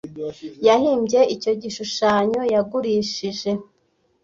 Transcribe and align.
yahimbye 0.67 1.19
icyo 1.35 1.51
gishushanyo 1.61 2.41
yagurishije 2.53 3.49